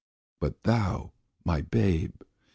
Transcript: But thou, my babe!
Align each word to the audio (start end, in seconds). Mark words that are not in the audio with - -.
But 0.39 0.63
thou, 0.63 1.11
my 1.45 1.61
babe! 1.61 2.15